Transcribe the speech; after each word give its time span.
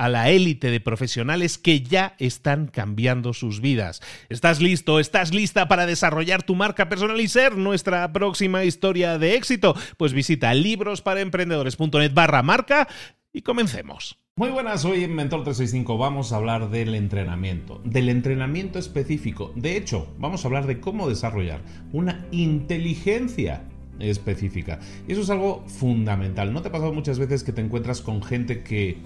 a 0.00 0.08
la 0.08 0.30
élite 0.30 0.70
de 0.70 0.80
profesionales 0.80 1.58
que 1.58 1.82
ya 1.82 2.14
están 2.18 2.68
cambiando 2.68 3.34
sus 3.34 3.60
vidas. 3.60 4.00
¿Estás 4.30 4.62
listo? 4.62 4.98
¿Estás 4.98 5.34
lista 5.34 5.68
para 5.68 5.84
desarrollar 5.84 6.42
tu 6.42 6.54
marca 6.54 6.88
personal 6.88 7.20
y 7.20 7.28
ser 7.28 7.58
nuestra 7.58 8.10
próxima 8.10 8.64
historia 8.64 9.18
de 9.18 9.34
éxito? 9.34 9.76
Pues 9.98 10.14
visita 10.14 10.54
librosparaemprendedores.net 10.54 12.14
barra 12.14 12.42
marca 12.42 12.88
y 13.30 13.42
comencemos. 13.42 14.16
Muy 14.36 14.48
buenas, 14.48 14.86
hoy 14.86 15.04
en 15.04 15.14
Mentor 15.14 15.44
365 15.44 15.98
vamos 15.98 16.32
a 16.32 16.36
hablar 16.36 16.70
del 16.70 16.94
entrenamiento, 16.94 17.82
del 17.84 18.08
entrenamiento 18.08 18.78
específico. 18.78 19.52
De 19.54 19.76
hecho, 19.76 20.14
vamos 20.16 20.42
a 20.42 20.48
hablar 20.48 20.66
de 20.66 20.80
cómo 20.80 21.10
desarrollar 21.10 21.60
una 21.92 22.24
inteligencia 22.30 23.64
específica. 24.00 24.80
Y 25.06 25.12
eso 25.12 25.22
es 25.22 25.30
algo 25.30 25.64
fundamental. 25.66 26.52
¿No 26.52 26.62
te 26.62 26.68
ha 26.68 26.72
pasado 26.72 26.92
muchas 26.92 27.18
veces 27.18 27.44
que 27.44 27.52
te 27.52 27.60
encuentras 27.60 28.00
con 28.00 28.22
gente 28.22 28.62
que 28.62 28.98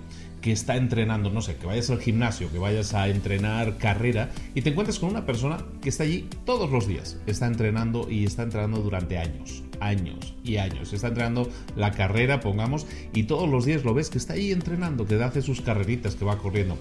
que 0.44 0.52
está 0.52 0.76
entrenando, 0.76 1.30
no 1.30 1.40
sé, 1.40 1.56
que 1.56 1.66
vayas 1.66 1.88
al 1.88 2.02
gimnasio, 2.02 2.52
que 2.52 2.58
vayas 2.58 2.92
a 2.92 3.08
entrenar 3.08 3.78
carrera 3.78 4.30
y 4.54 4.60
te 4.60 4.68
encuentras 4.68 4.98
con 4.98 5.08
una 5.08 5.24
persona 5.24 5.64
que 5.80 5.88
está 5.88 6.02
allí 6.02 6.28
todos 6.44 6.70
los 6.70 6.86
días, 6.86 7.16
está 7.27 7.46
entrenando 7.46 8.10
y 8.10 8.27
está 8.27 8.42
entrenando 8.42 8.83
durante 8.83 9.16
años, 9.16 9.62
años 9.80 10.34
y 10.44 10.58
años, 10.58 10.92
está 10.92 11.08
entrenando 11.08 11.48
la 11.77 11.92
carrera, 11.92 12.40
pongamos, 12.40 12.86
y 13.14 13.22
todos 13.22 13.48
los 13.48 13.64
días 13.64 13.84
lo 13.84 13.94
ves 13.94 14.10
que 14.10 14.18
está 14.18 14.34
allí 14.34 14.52
entrenando, 14.52 15.06
que 15.06 15.14
hace 15.14 15.40
sus 15.40 15.62
carreritas, 15.62 16.14
que 16.14 16.27
va 16.27 16.36
corriendo. 16.36 16.77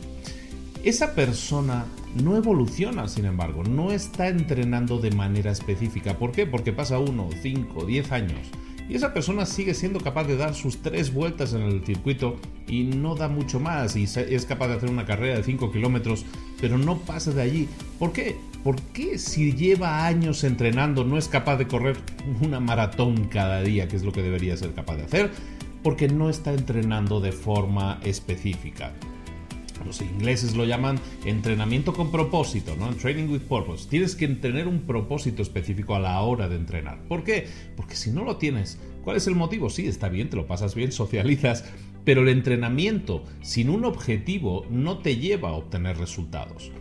Esa 0.83 1.15
persona 1.15 1.85
no 2.21 2.35
evoluciona, 2.35 3.07
sin 3.07 3.25
embargo, 3.25 3.63
no 3.63 3.91
está 3.91 4.27
entrenando 4.27 4.99
de 4.99 5.11
manera 5.11 5.51
específica. 5.51 6.17
¿Por 6.17 6.31
qué? 6.31 6.45
Porque 6.45 6.73
pasa 6.73 6.99
uno, 6.99 7.29
cinco, 7.41 7.85
diez 7.85 8.11
años 8.11 8.51
y 8.89 8.95
esa 8.95 9.13
persona 9.13 9.45
sigue 9.45 9.73
siendo 9.73 9.99
capaz 9.99 10.25
de 10.25 10.37
dar 10.37 10.53
sus 10.55 10.81
tres 10.81 11.13
vueltas 11.13 11.53
en 11.53 11.61
el 11.61 11.85
circuito 11.85 12.37
y 12.67 12.83
no 12.83 13.15
da 13.15 13.27
mucho 13.29 13.59
más 13.59 13.95
y 13.95 14.03
es 14.03 14.45
capaz 14.45 14.67
de 14.67 14.73
hacer 14.75 14.89
una 14.89 15.05
carrera 15.05 15.37
de 15.37 15.43
5 15.43 15.71
kilómetros, 15.71 16.25
pero 16.59 16.77
no 16.77 16.97
pasa 16.99 17.31
de 17.31 17.41
allí. 17.41 17.69
¿Por 17.97 18.11
qué? 18.11 18.35
¿Por 18.63 18.81
qué 18.81 19.17
si 19.17 19.53
lleva 19.53 20.05
años 20.05 20.43
entrenando 20.43 21.03
no 21.03 21.17
es 21.17 21.27
capaz 21.27 21.57
de 21.57 21.67
correr 21.67 21.97
una 22.41 22.59
maratón 22.59 23.25
cada 23.25 23.61
día, 23.61 23.87
que 23.87 23.95
es 23.95 24.03
lo 24.03 24.11
que 24.11 24.21
debería 24.21 24.57
ser 24.57 24.73
capaz 24.73 24.97
de 24.97 25.03
hacer? 25.03 25.31
Porque 25.81 26.07
no 26.07 26.29
está 26.29 26.53
entrenando 26.53 27.19
de 27.19 27.31
forma 27.31 27.99
específica 28.03 28.93
los 29.85 30.01
ingleses 30.01 30.55
lo 30.55 30.65
llaman 30.65 30.99
entrenamiento 31.25 31.93
con 31.93 32.11
propósito, 32.11 32.75
¿no? 32.77 32.93
Training 32.95 33.29
with 33.29 33.41
purpose. 33.41 33.87
Tienes 33.89 34.15
que 34.15 34.27
tener 34.27 34.67
un 34.67 34.81
propósito 34.81 35.41
específico 35.41 35.95
a 35.95 35.99
la 35.99 36.21
hora 36.21 36.47
de 36.49 36.55
entrenar. 36.55 37.03
¿Por 37.07 37.23
qué? 37.23 37.47
Porque 37.75 37.95
si 37.95 38.11
no 38.11 38.23
lo 38.23 38.37
tienes, 38.37 38.79
¿cuál 39.03 39.17
es 39.17 39.27
el 39.27 39.35
motivo? 39.35 39.69
Sí, 39.69 39.87
está 39.87 40.09
bien, 40.09 40.29
te 40.29 40.35
lo 40.35 40.47
pasas 40.47 40.75
bien, 40.75 40.91
socializas, 40.93 41.65
pero 42.03 42.21
el 42.21 42.29
entrenamiento 42.29 43.23
sin 43.41 43.69
un 43.69 43.85
objetivo 43.85 44.65
no 44.69 44.99
te 44.99 45.17
lleva 45.17 45.49
a 45.49 45.53
obtener 45.53 45.97
resultados. 45.97 46.71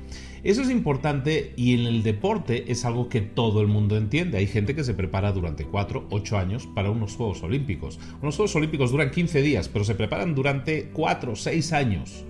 Eso 0.45 0.63
es 0.63 0.71
importante 0.71 1.53
y 1.57 1.75
en 1.75 1.87
el 1.87 2.03
deporte 2.03 2.73
es 2.73 2.85
algo 2.85 3.09
que 3.09 3.21
todo 3.21 3.61
el 3.61 3.69
mundo 3.69 3.97
entiende. 3.97 4.39
Hay 4.39 4.49
gente 4.49 4.75
que 4.75 4.83
se 4.83 4.93
prepara 4.93 5.31
durante 5.31 5.65
4, 5.65 6.09
8 6.11 6.37
años 6.37 6.67
para 6.75 6.91
unos 6.91 7.15
Juegos 7.15 7.45
Olímpicos. 7.45 8.01
Unos 8.21 8.35
Juegos 8.35 8.57
Olímpicos 8.57 8.91
duran 8.91 9.13
15 9.13 9.41
días, 9.41 9.69
pero 9.69 9.85
se 9.85 9.95
preparan 9.95 10.35
durante 10.35 10.91
4, 10.93 11.37
6 11.37 11.73
años 11.73 12.25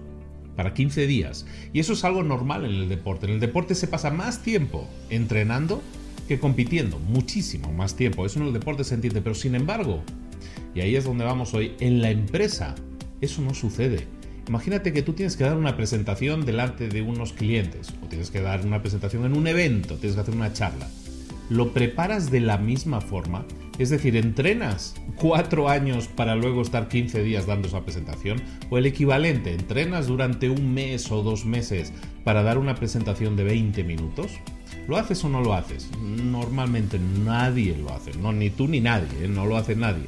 para 0.56 0.74
15 0.74 1.06
días. 1.06 1.46
Y 1.72 1.80
eso 1.80 1.92
es 1.92 2.04
algo 2.04 2.22
normal 2.22 2.64
en 2.64 2.72
el 2.72 2.88
deporte. 2.88 3.26
En 3.26 3.32
el 3.32 3.40
deporte 3.40 3.74
se 3.74 3.86
pasa 3.86 4.10
más 4.10 4.42
tiempo 4.42 4.88
entrenando 5.10 5.82
que 6.28 6.38
compitiendo. 6.38 6.98
Muchísimo 6.98 7.72
más 7.72 7.96
tiempo. 7.96 8.26
Eso 8.26 8.40
en 8.40 8.46
el 8.46 8.52
deporte 8.52 8.84
se 8.84 8.94
entiende. 8.94 9.22
Pero 9.22 9.34
sin 9.34 9.54
embargo, 9.54 10.02
y 10.74 10.80
ahí 10.80 10.96
es 10.96 11.04
donde 11.04 11.24
vamos 11.24 11.54
hoy, 11.54 11.72
en 11.80 12.02
la 12.02 12.10
empresa 12.10 12.74
eso 13.20 13.42
no 13.42 13.54
sucede. 13.54 14.06
Imagínate 14.48 14.92
que 14.92 15.02
tú 15.02 15.12
tienes 15.12 15.36
que 15.36 15.44
dar 15.44 15.56
una 15.56 15.76
presentación 15.76 16.44
delante 16.44 16.88
de 16.88 17.02
unos 17.02 17.32
clientes 17.32 17.94
o 18.02 18.08
tienes 18.08 18.30
que 18.30 18.40
dar 18.40 18.66
una 18.66 18.82
presentación 18.82 19.24
en 19.24 19.36
un 19.36 19.46
evento, 19.46 19.96
tienes 19.96 20.16
que 20.16 20.20
hacer 20.20 20.34
una 20.34 20.52
charla. 20.52 20.88
¿Lo 21.52 21.74
preparas 21.74 22.30
de 22.30 22.40
la 22.40 22.56
misma 22.56 23.02
forma? 23.02 23.44
Es 23.78 23.90
decir, 23.90 24.16
entrenas 24.16 24.94
cuatro 25.16 25.68
años 25.68 26.08
para 26.08 26.34
luego 26.34 26.62
estar 26.62 26.88
15 26.88 27.22
días 27.22 27.44
dando 27.44 27.68
esa 27.68 27.82
presentación. 27.82 28.40
O 28.70 28.78
el 28.78 28.86
equivalente, 28.86 29.52
entrenas 29.52 30.06
durante 30.06 30.48
un 30.48 30.72
mes 30.72 31.12
o 31.12 31.22
dos 31.22 31.44
meses 31.44 31.92
para 32.24 32.42
dar 32.42 32.56
una 32.56 32.74
presentación 32.74 33.36
de 33.36 33.44
20 33.44 33.84
minutos. 33.84 34.30
¿Lo 34.88 34.96
haces 34.96 35.22
o 35.24 35.28
no 35.28 35.42
lo 35.42 35.52
haces? 35.52 35.90
Normalmente 36.00 36.98
nadie 37.22 37.76
lo 37.76 37.92
hace. 37.92 38.14
No, 38.14 38.32
ni 38.32 38.48
tú 38.48 38.66
ni 38.66 38.80
nadie. 38.80 39.08
¿eh? 39.22 39.28
No 39.28 39.44
lo 39.44 39.58
hace 39.58 39.76
nadie. 39.76 40.06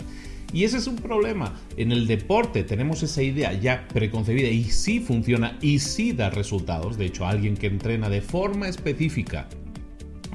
Y 0.51 0.65
ese 0.65 0.79
es 0.79 0.87
un 0.87 0.97
problema. 0.97 1.61
En 1.77 1.93
el 1.93 2.07
deporte 2.07 2.65
tenemos 2.65 3.03
esa 3.03 3.23
idea 3.23 3.53
ya 3.53 3.87
preconcebida 3.89 4.49
y 4.49 4.65
sí 4.65 4.99
funciona 4.99 5.59
y 5.61 5.81
sí 5.81 6.15
da 6.15 6.31
resultados. 6.31 6.97
De 6.97 7.05
hecho, 7.05 7.27
alguien 7.27 7.55
que 7.55 7.67
entrena 7.67 8.09
de 8.09 8.23
forma 8.23 8.67
específica 8.67 9.47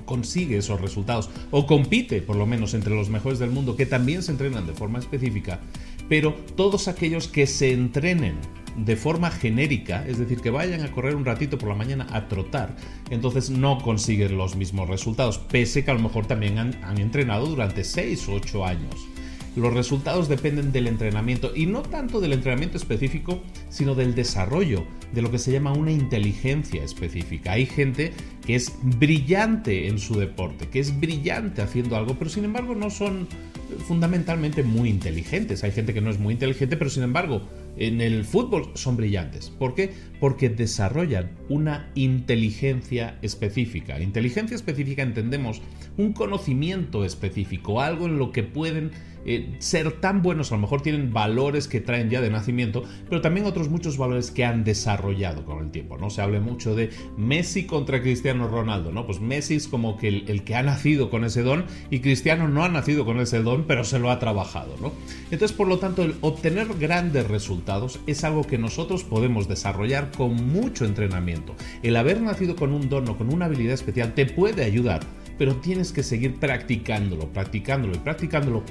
consigue 0.10 0.58
esos 0.58 0.82
resultados 0.82 1.30
o 1.52 1.68
compite 1.68 2.24
por 2.24 2.36
lo 2.36 2.48
menos 2.48 2.74
entre 2.74 2.96
los 2.96 3.12
mejores 3.12 3.38
del 3.38 3.52
mundo 3.52 3.76
que 3.76 3.86
también 3.86 4.24
se 4.24 4.32
entrenan 4.32 4.66
de 4.66 4.74
forma 4.74 4.98
específica, 4.98 5.60
pero 6.10 6.34
todos 6.56 6.88
aquellos 6.88 7.28
que 7.28 7.46
se 7.46 7.74
entrenen 7.74 8.38
de 8.76 8.96
forma 8.96 9.30
genérica, 9.30 10.08
es 10.08 10.18
decir, 10.18 10.40
que 10.40 10.50
vayan 10.50 10.82
a 10.82 10.92
correr 10.92 11.16
un 11.16 11.26
ratito 11.26 11.60
por 11.60 11.70
la 11.70 11.76
mañana 11.76 12.08
a 12.12 12.28
trotar, 12.28 12.76
entonces 13.12 13.52
no 13.52 13.78
consiguen 13.78 14.36
los 14.36 14.56
mismos 14.56 14.90
resultados, 14.90 15.38
pese 15.38 15.86
que 15.86 15.92
a 15.92 15.94
lo 15.94 16.00
mejor 16.00 16.26
también 16.26 16.58
han, 16.58 16.98
entrenado 16.98 17.46
durante 17.46 17.84
6 17.84 18.30
o 18.30 18.34
8 18.34 18.66
años. 18.66 18.96
Los 19.56 19.74
resultados 19.74 20.28
dependen 20.28 20.72
del 20.72 20.88
entrenamiento 20.88 21.52
y 21.56 21.68
no 21.68 21.84
tanto 21.84 22.20
del 22.20 22.34
entrenamiento 22.34 22.78
específico, 22.78 23.42
sino 23.70 23.94
del 23.94 24.16
desarrollo 24.16 24.86
de 25.14 25.22
lo 25.22 25.32
que 25.32 25.40
se 25.40 25.52
llama 25.52 25.74
una 25.74 25.92
inteligencia 25.92 26.84
específica. 26.84 27.54
Hay 27.54 27.66
gente 27.66 28.12
que 28.46 28.56
es 28.56 28.74
brillante 28.82 29.88
en 29.88 30.00
su 30.00 30.16
deporte, 30.16 30.68
que 30.68 30.80
es 30.80 31.00
brillante 31.00 31.62
haciendo 31.62 31.96
algo, 31.96 32.16
pero 32.18 32.30
sin 32.30 32.46
embargo 32.46 32.76
no 32.76 32.90
son 32.90 33.28
fundamentalmente 33.88 34.64
muy 34.64 34.90
inteligentes. 34.90 35.64
Hay 35.64 35.72
gente 35.72 35.94
que 35.94 36.02
no 36.02 36.10
es 36.10 36.20
muy 36.20 36.34
inteligente, 36.34 36.78
pero 36.78 36.90
sin 36.90 37.04
embargo 37.04 37.42
en 37.78 38.02
el 38.02 38.26
fútbol 38.26 38.72
son 38.76 38.98
brillantes. 38.98 39.50
¿Por 39.50 39.76
qué? 39.76 39.92
Porque 40.20 40.50
desarrollan 40.50 41.32
una 41.48 41.92
inteligencia 41.96 43.18
específica. 43.22 44.00
Inteligencia 44.02 44.56
específica 44.56 45.02
entendemos 45.02 45.62
un 45.98 46.14
conocimiento 46.14 47.06
específico, 47.06 47.82
algo 47.82 48.06
en 48.06 48.18
lo 48.18 48.32
que 48.32 48.44
pueden 48.44 48.92
eh, 49.26 49.56
ser 49.60 49.92
tan 50.00 50.22
buenos, 50.22 50.52
a 50.52 50.56
lo 50.56 50.62
mejor 50.62 50.82
tienen 50.82 51.12
valores 51.12 51.68
que 51.68 51.82
traen 51.82 52.10
ya 52.10 52.22
de 52.22 52.30
nacimiento, 52.30 52.84
pero 53.10 53.22
también 53.22 53.46
otros 53.46 53.70
muchos 53.70 53.98
valores 53.98 54.32
que 54.32 54.46
han 54.46 54.64
desarrollado 54.64 55.46
con 55.46 55.64
el 55.64 55.72
tiempo, 55.72 55.98
¿no? 55.98 56.10
Se 56.10 56.22
habla 56.22 56.40
mucho 56.40 56.76
de 56.76 56.90
Messi 57.18 57.66
contra 57.66 58.02
Cristiano 58.02 58.48
Ronaldo, 58.48 58.92
¿no? 58.92 59.06
Pues 59.06 59.20
Messi 59.20 59.56
es 59.56 59.68
como 59.68 59.98
que 59.98 60.08
el, 60.08 60.44
que 60.44 60.56
ha 60.56 60.64
nacido 60.64 61.10
con 61.10 61.24
ese 61.24 61.44
don 61.44 61.66
y 61.90 62.00
Cristiano 62.00 62.48
no 62.48 62.64
ha 62.64 62.70
nacido 62.70 63.06
con 63.06 63.20
ese 63.20 63.42
don, 63.42 63.66
pero 63.66 63.84
se 63.84 64.00
lo 64.00 64.10
ha 64.12 64.20
trabajado, 64.20 64.76
¿no? 64.82 64.92
Entonces, 65.32 65.56
por 65.56 65.68
lo 65.68 65.80
tanto, 65.80 66.04
el 66.04 66.16
obtener 66.22 66.68
grandes 66.80 67.28
resultados 67.28 68.00
es 68.08 68.24
algo 68.24 68.44
que 68.44 68.58
nosotros 68.58 69.04
podemos 69.04 69.48
desarrollar 69.48 70.12
con 70.12 70.34
mucho 70.36 70.86
entrenamiento. 70.86 71.56
El 71.84 71.96
haber 71.96 72.22
nacido 72.22 72.56
con 72.56 72.74
un 72.74 72.90
don 72.90 73.08
o 73.10 73.18
con 73.18 73.34
una 73.34 73.46
habilidad 73.46 73.74
especial 73.74 74.14
te 74.14 74.26
puede 74.26 74.64
ayudar 74.64 75.02
pero 75.40 75.56
tienes 75.56 75.94
que 75.94 76.04
seguir 76.04 76.36
practicándolo, 76.36 77.32
practicándolo 77.32 77.96
y 77.96 78.00
practicándolo 78.00 78.62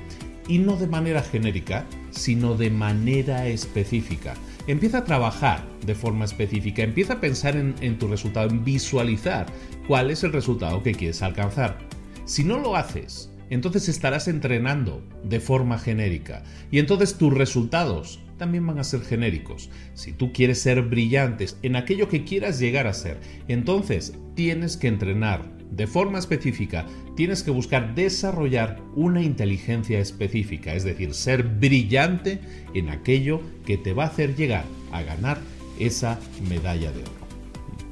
y 0.48 0.58
no 0.58 0.76
de 0.76 0.86
manera 0.86 1.22
genérica, 1.22 1.86
sino 2.10 2.56
de 2.56 2.70
manera 2.70 3.46
específica. 3.46 4.34
Empieza 4.66 4.98
a 4.98 5.04
trabajar 5.04 5.64
de 5.86 5.94
forma 5.94 6.24
específica, 6.24 6.82
empieza 6.82 7.14
a 7.14 7.20
pensar 7.20 7.56
en, 7.56 7.98
tu 7.98 8.08
resultado, 8.08 8.50
en 8.50 8.64
visualizar 8.64 9.46
cuál 9.86 10.10
es 10.10 10.24
el 10.24 10.32
resultado 10.32 10.82
que 10.82 10.92
quieres 10.92 11.22
alcanzar. 11.22 11.78
Si 12.24 12.44
no 12.44 12.58
lo 12.58 12.76
haces, 12.76 13.30
entonces 13.50 13.88
estarás 13.88 14.28
entrenando 14.28 15.02
de 15.24 15.40
forma 15.40 15.78
genérica 15.78 16.42
y 16.70 16.78
entonces 16.78 17.14
tus 17.16 17.32
resultados 17.32 18.20
también 18.36 18.66
van 18.66 18.78
a 18.78 18.84
ser 18.84 19.00
genéricos. 19.02 19.70
Si 19.94 20.12
tú 20.12 20.32
quieres 20.32 20.60
ser 20.60 20.82
brillantes 20.82 21.58
en 21.62 21.76
aquello 21.76 22.08
que 22.08 22.24
quieras 22.24 22.58
llegar 22.58 22.86
a 22.86 22.92
ser, 22.92 23.18
entonces 23.48 24.14
tienes 24.34 24.76
que 24.76 24.88
entrenar 24.88 25.57
de 25.70 25.86
forma 25.86 26.18
específica, 26.18 26.86
tienes 27.16 27.42
que 27.42 27.50
buscar 27.50 27.94
desarrollar 27.94 28.80
una 28.94 29.22
inteligencia 29.22 29.98
específica, 29.98 30.74
es 30.74 30.84
decir, 30.84 31.14
ser 31.14 31.42
brillante 31.42 32.40
en 32.74 32.88
aquello 32.88 33.40
que 33.66 33.76
te 33.76 33.92
va 33.92 34.04
a 34.04 34.08
hacer 34.08 34.34
llegar 34.34 34.64
a 34.92 35.02
ganar 35.02 35.38
esa 35.78 36.18
medalla 36.48 36.92
de 36.92 37.02
oro. 37.02 37.12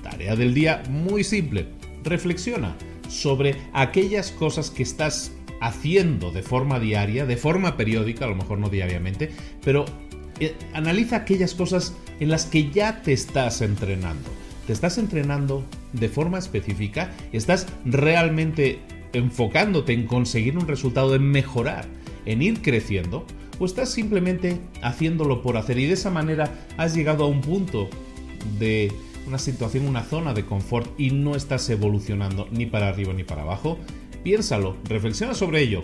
Tarea 0.02 0.36
del 0.36 0.54
día 0.54 0.82
muy 0.88 1.24
simple. 1.24 1.66
Reflexiona 2.04 2.76
sobre 3.08 3.56
aquellas 3.72 4.30
cosas 4.30 4.70
que 4.70 4.82
estás 4.82 5.32
haciendo 5.60 6.30
de 6.30 6.42
forma 6.42 6.78
diaria, 6.78 7.26
de 7.26 7.36
forma 7.36 7.76
periódica, 7.76 8.24
a 8.24 8.28
lo 8.28 8.36
mejor 8.36 8.58
no 8.58 8.68
diariamente, 8.68 9.30
pero 9.64 9.84
eh, 10.40 10.54
analiza 10.74 11.16
aquellas 11.16 11.54
cosas 11.54 11.94
en 12.20 12.28
las 12.30 12.46
que 12.46 12.70
ya 12.70 13.02
te 13.02 13.12
estás 13.12 13.60
entrenando 13.62 14.45
te 14.66 14.72
estás 14.72 14.98
entrenando 14.98 15.64
de 15.92 16.08
forma 16.08 16.38
específica, 16.38 17.12
estás 17.32 17.66
realmente 17.84 18.80
enfocándote 19.12 19.92
en 19.92 20.06
conseguir 20.06 20.58
un 20.58 20.66
resultado, 20.66 21.14
en 21.14 21.22
mejorar, 21.30 21.86
en 22.26 22.42
ir 22.42 22.60
creciendo, 22.60 23.24
o 23.58 23.64
estás 23.64 23.90
simplemente 23.90 24.58
haciéndolo 24.82 25.42
por 25.42 25.56
hacer 25.56 25.78
y 25.78 25.86
de 25.86 25.94
esa 25.94 26.10
manera 26.10 26.52
has 26.76 26.94
llegado 26.94 27.24
a 27.24 27.28
un 27.28 27.40
punto 27.40 27.88
de 28.58 28.92
una 29.26 29.38
situación, 29.38 29.88
una 29.88 30.02
zona 30.02 30.34
de 30.34 30.44
confort 30.44 30.88
y 30.98 31.10
no 31.10 31.34
estás 31.34 31.68
evolucionando 31.70 32.48
ni 32.50 32.66
para 32.66 32.88
arriba 32.88 33.12
ni 33.12 33.24
para 33.24 33.42
abajo. 33.42 33.78
Piénsalo, 34.22 34.76
reflexiona 34.84 35.34
sobre 35.34 35.62
ello 35.62 35.82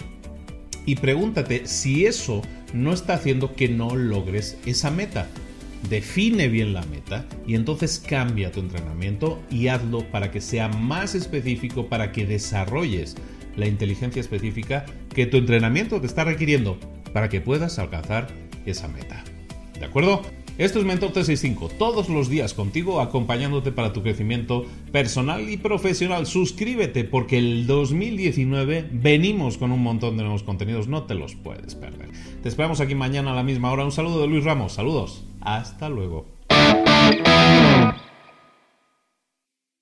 y 0.85 0.96
pregúntate 0.96 1.67
si 1.67 2.06
eso 2.06 2.43
no 2.73 2.93
está 2.93 3.14
haciendo 3.14 3.55
que 3.55 3.69
no 3.69 3.96
logres 3.96 4.58
esa 4.67 4.90
meta 4.90 5.28
define 5.88 6.49
bien 6.49 6.73
la 6.73 6.82
meta 6.82 7.26
y 7.46 7.55
entonces 7.55 8.02
cambia 8.06 8.52
tu 8.52 8.61
entrenamiento 8.61 9.43
y 9.50 9.69
hazlo 9.69 10.05
para 10.11 10.31
que 10.31 10.40
sea 10.40 10.69
más 10.69 11.14
específico, 11.14 11.88
para 11.88 12.12
que 12.12 12.26
desarrolles 12.26 13.17
la 13.56 13.67
inteligencia 13.67 14.20
específica 14.20 14.87
que 15.14 15.26
tu 15.26 15.37
entrenamiento 15.37 16.00
te 16.00 16.06
está 16.06 16.25
requiriendo 16.25 16.79
para 17.12 17.29
que 17.29 17.40
puedas 17.40 17.79
alcanzar 17.79 18.29
esa 18.64 18.88
meta. 18.88 19.23
¿De 19.79 19.84
acuerdo? 19.84 20.23
Esto 20.62 20.79
es 20.79 20.85
Mentor 20.85 21.11
365, 21.11 21.70
todos 21.76 22.09
los 22.09 22.29
días 22.29 22.55
contigo 22.55 23.00
acompañándote 23.00 23.73
para 23.73 23.93
tu 23.93 24.00
crecimiento 24.05 24.64
personal 24.93 25.50
y 25.50 25.56
profesional. 25.56 26.25
Suscríbete 26.25 27.03
porque 27.03 27.37
el 27.38 27.67
2019 27.67 28.88
venimos 28.93 29.59
con 29.59 29.73
un 29.73 29.82
montón 29.82 30.17
de 30.17 30.23
nuevos 30.23 30.44
contenidos, 30.44 30.87
no 30.87 31.03
te 31.03 31.17
los 31.17 31.35
puedes 31.35 31.75
perder. 31.75 32.11
Te 32.44 32.49
esperamos 32.49 32.81
aquí 32.81 32.94
mañana 32.94 33.32
a 33.32 33.35
la 33.35 33.43
misma 33.43 33.73
hora. 33.73 33.85
Un 33.85 33.91
saludo 33.91 34.20
de 34.20 34.29
Luis 34.29 34.44
Ramos, 34.44 34.75
saludos. 34.75 35.25
Hasta 35.41 35.88
luego. 35.88 36.26